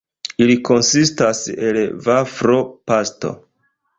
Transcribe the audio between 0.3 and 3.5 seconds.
Ili konsistas el vaflo-pasto.